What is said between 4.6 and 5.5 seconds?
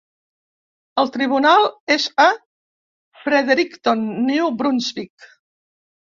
Brunswick.